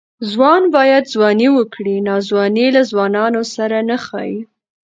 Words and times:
ځوان 0.31 0.63
باید 0.75 1.03
ځواني 1.13 1.47
وکړي؛ 1.57 1.95
ناځواني 2.07 2.65
له 2.75 2.81
ځوانانو 2.91 3.41
سره 3.55 3.77
نه 3.89 3.97
ښايي. 4.05 4.39